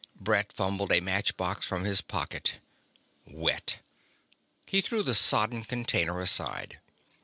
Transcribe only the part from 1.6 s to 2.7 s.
from his pocket.